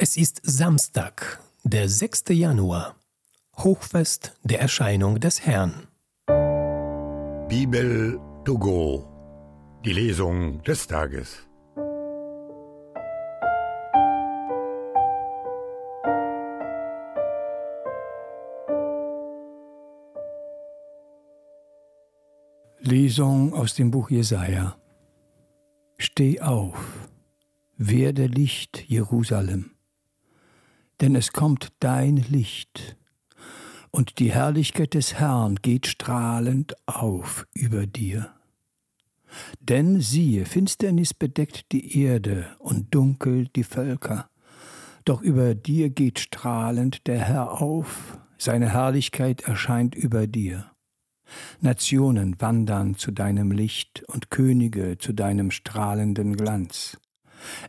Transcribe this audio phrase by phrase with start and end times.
[0.00, 2.26] Es ist Samstag, der 6.
[2.28, 2.94] Januar,
[3.56, 5.88] Hochfest der Erscheinung des Herrn.
[7.48, 9.08] Bibel to go,
[9.84, 11.38] die Lesung des Tages.
[22.78, 24.76] Lesung aus dem Buch Jesaja.
[25.98, 27.08] Steh auf,
[27.76, 29.72] werde Licht, Jerusalem,
[31.00, 32.96] denn es kommt dein Licht,
[33.90, 38.34] und die Herrlichkeit des Herrn geht strahlend auf über dir.
[39.60, 44.28] Denn siehe, Finsternis bedeckt die Erde und dunkel die Völker,
[45.04, 50.70] doch über dir geht strahlend der Herr auf, seine Herrlichkeit erscheint über dir.
[51.60, 56.98] Nationen wandern zu deinem Licht und Könige zu deinem strahlenden Glanz.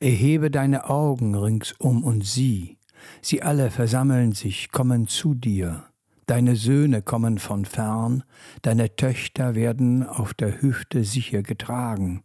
[0.00, 2.75] Erhebe deine Augen ringsum und sieh,
[3.22, 5.84] sie alle versammeln sich, kommen zu dir.
[6.26, 8.24] Deine Söhne kommen von fern,
[8.62, 12.22] deine Töchter werden auf der Hüfte sicher getragen.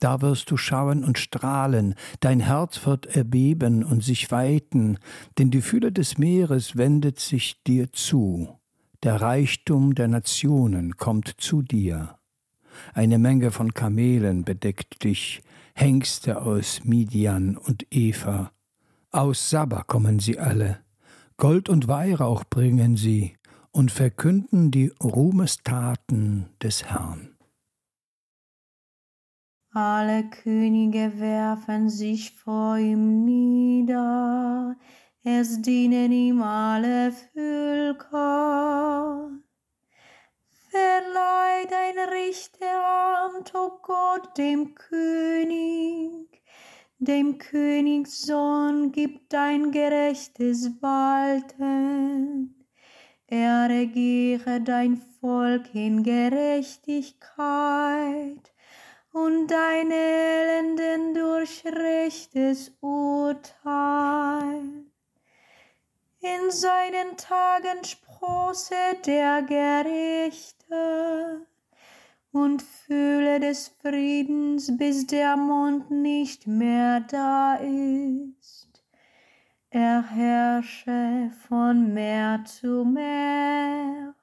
[0.00, 4.98] Da wirst du schauen und strahlen, dein Herz wird erbeben und sich weiten,
[5.38, 8.58] denn die Fülle des Meeres wendet sich dir zu.
[9.02, 12.16] Der Reichtum der Nationen kommt zu dir.
[12.94, 15.42] Eine Menge von Kamelen bedeckt dich,
[15.74, 18.53] Hengste aus Midian und Eva.
[19.14, 20.80] Aus Saba kommen sie alle.
[21.36, 23.36] Gold und Weihrauch bringen sie
[23.70, 27.36] und verkünden die Ruhmestaten des Herrn.
[29.72, 34.74] Alle Könige werfen sich vor ihm nieder,
[35.22, 39.30] es dienen ihm alle Völker.
[40.70, 45.33] Verleih dein Richteramt, o oh Gott, dem König,
[47.04, 52.54] dem Königssohn gib dein gerechtes Walten.
[53.26, 58.52] Er regiere dein Volk in Gerechtigkeit
[59.12, 63.44] und deine Elenden durch rechtes Urteil.
[66.20, 68.74] In seinen Tagen sprosse
[69.06, 71.46] der Gerechte
[72.34, 78.82] und Fühle des Friedens, bis der Mond nicht mehr da ist.
[79.70, 84.16] Er herrsche von Meer zu Meer,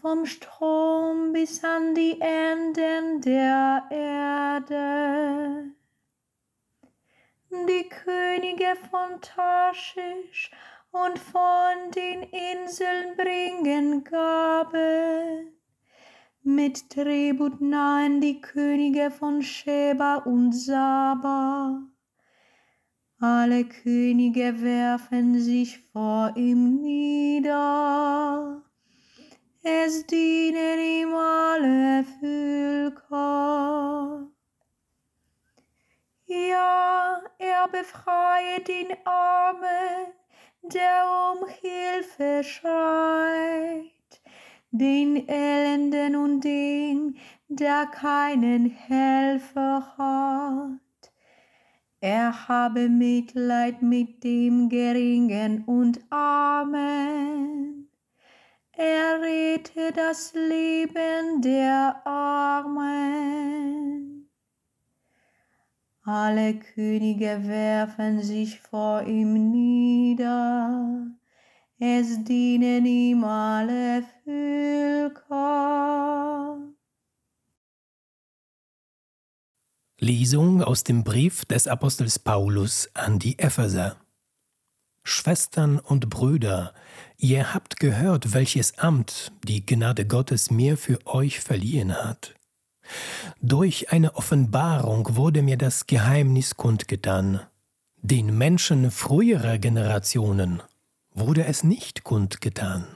[0.00, 5.70] vom Strom bis an die Enden der Erde.
[7.50, 10.50] Die Könige von Tarschisch
[10.90, 15.61] und von den Inseln bringen Gaben.
[16.44, 21.82] Mit Tribut nahen die Könige von Sheba und Saba.
[23.20, 28.62] Alle Könige werfen sich vor ihm nieder.
[29.62, 33.52] Es dienen ihm alle Völker.
[36.26, 40.12] Ja, er befreie den Armen
[40.62, 43.92] der um Hilfe schreit,
[44.72, 47.16] den Elenden und den,
[47.48, 50.80] der keinen Helfer hat.
[52.00, 57.88] Er habe Mitleid mit dem Geringen und Armen.
[58.72, 63.42] Er rette das Leben der Armen.
[66.04, 71.06] Alle Könige werfen sich vor ihm nieder,
[71.84, 75.32] es dienen ihm alle Völker.
[79.98, 83.96] Lesung aus dem Brief des Apostels Paulus an die Epheser.
[85.02, 86.72] Schwestern und Brüder,
[87.16, 92.36] ihr habt gehört, welches Amt die Gnade Gottes mir für euch verliehen hat.
[93.40, 97.40] Durch eine Offenbarung wurde mir das Geheimnis kundgetan.
[97.96, 100.62] Den Menschen früherer Generationen
[101.14, 102.86] wurde es nicht kundgetan.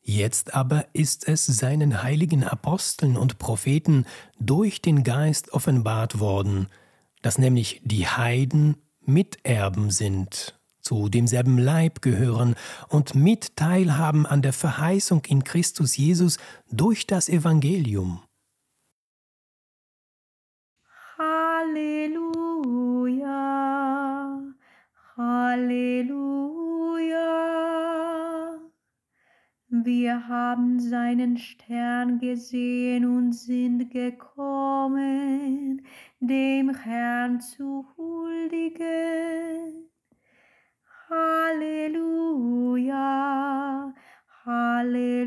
[0.00, 4.04] Jetzt aber ist es seinen heiligen Aposteln und Propheten
[4.40, 6.66] durch den Geist offenbart worden,
[7.22, 12.56] dass nämlich die Heiden Miterben sind, zu demselben Leib gehören
[12.88, 16.38] und Mitteilhaben an der Verheißung in Christus Jesus
[16.70, 18.22] durch das Evangelium
[21.18, 22.32] Halleluja.
[29.84, 35.82] Wir haben seinen Stern gesehen und sind gekommen,
[36.20, 39.88] dem Herrn zu huldigen.
[41.10, 42.22] Halleluja,
[44.44, 45.22] Halleluja.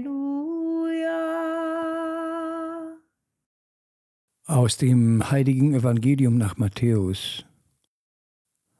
[4.45, 7.45] Aus dem heiligen Evangelium nach Matthäus.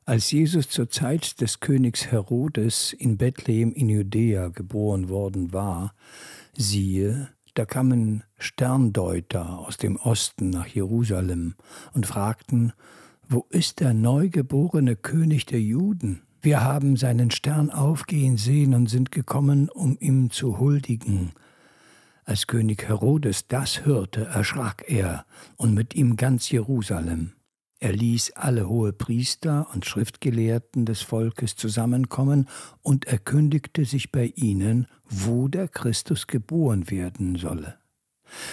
[0.08, 5.96] Als Jesus zur Zeit des Königs Herodes in Bethlehem in Judäa geboren worden war,
[6.56, 11.56] siehe, da kamen Sterndeuter aus dem Osten nach Jerusalem
[11.94, 12.74] und fragten,
[13.28, 16.22] wo ist der neugeborene König der Juden?
[16.40, 21.32] Wir haben seinen Stern aufgehen sehen und sind gekommen, um ihm zu huldigen.
[22.26, 25.26] Als König Herodes das hörte, erschrak er
[25.58, 27.32] und mit ihm ganz Jerusalem.
[27.80, 32.48] Er ließ alle hohe Priester und Schriftgelehrten des Volkes zusammenkommen
[32.82, 37.78] und erkündigte sich bei ihnen, wo der Christus geboren werden solle.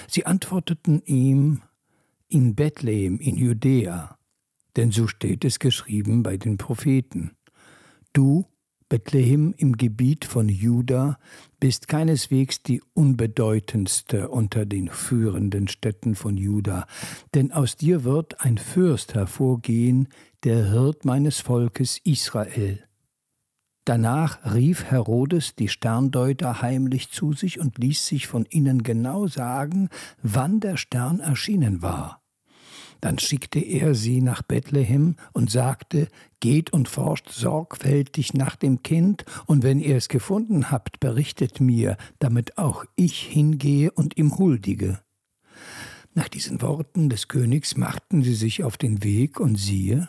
[0.08, 1.62] Sie antworteten ihm
[2.28, 4.18] in Bethlehem in Judäa,
[4.76, 7.36] denn so steht es geschrieben bei den Propheten.
[8.12, 8.46] Du
[8.92, 11.18] Bethlehem im Gebiet von Juda
[11.60, 16.86] bist keineswegs die unbedeutendste unter den führenden Städten von Juda,
[17.34, 20.08] denn aus dir wird ein Fürst hervorgehen,
[20.44, 22.84] der Hirt meines Volkes Israel.
[23.86, 29.88] Danach rief Herodes die Sterndeuter heimlich zu sich und ließ sich von ihnen genau sagen,
[30.22, 32.21] wann der Stern erschienen war.
[33.02, 36.08] Dann schickte er sie nach Bethlehem und sagte,
[36.38, 41.96] Geht und forscht sorgfältig nach dem Kind, und wenn ihr es gefunden habt, berichtet mir,
[42.20, 45.00] damit auch ich hingehe und ihm huldige.
[46.14, 50.08] Nach diesen Worten des Königs machten sie sich auf den Weg, und siehe,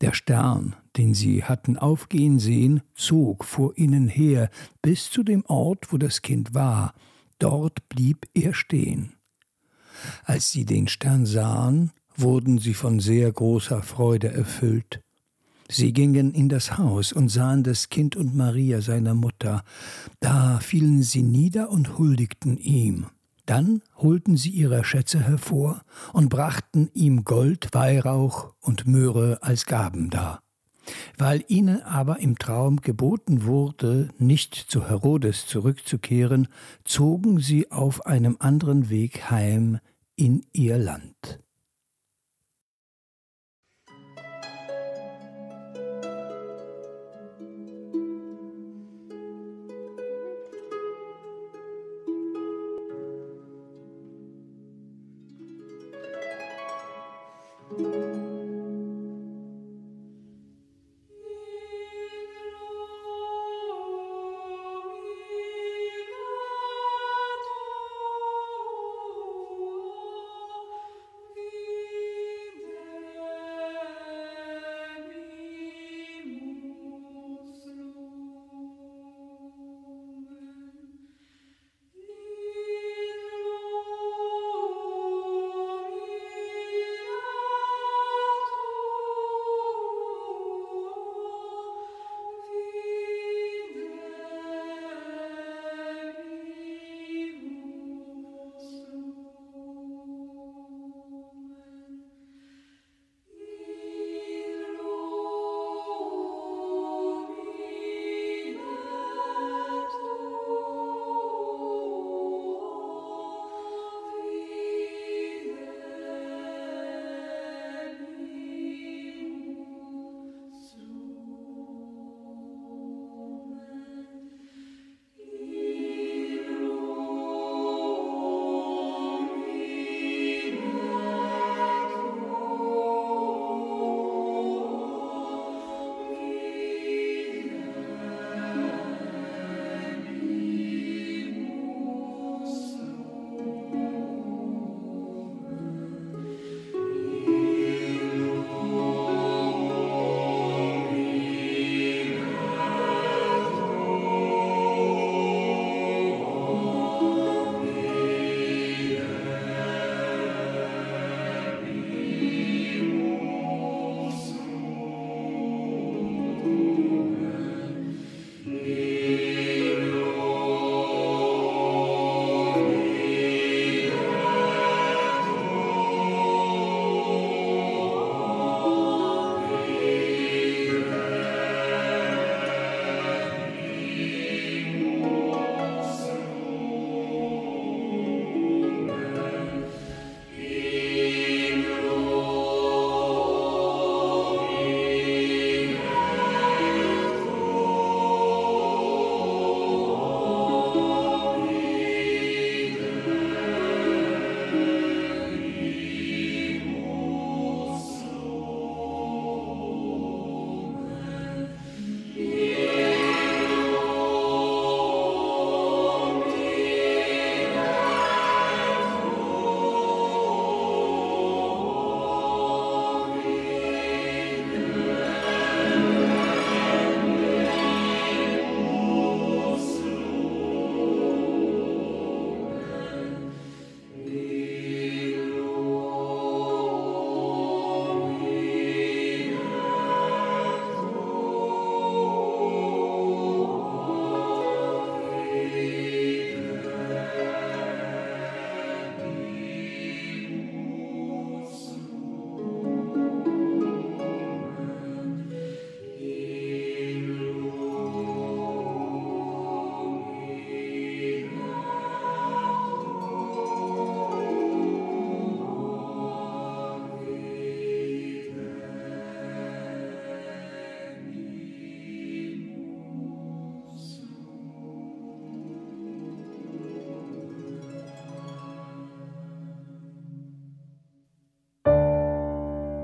[0.00, 4.50] der Stern, den sie hatten aufgehen sehen, zog vor ihnen her
[4.82, 6.92] bis zu dem Ort, wo das Kind war.
[7.38, 9.12] Dort blieb er stehen.
[10.24, 15.00] Als sie den Stern sahen, wurden sie von sehr großer Freude erfüllt.
[15.68, 19.64] Sie gingen in das Haus und sahen das Kind und Maria seiner Mutter.
[20.20, 23.06] Da fielen sie nieder und huldigten ihm.
[23.46, 25.82] Dann holten sie ihre Schätze hervor
[26.12, 30.42] und brachten ihm Gold, Weihrauch und Möhre als Gaben dar.
[31.16, 36.48] Weil ihnen aber im Traum geboten wurde, nicht zu Herodes zurückzukehren,
[36.84, 39.78] zogen sie auf einem anderen Weg heim
[40.16, 41.40] in ihr Land.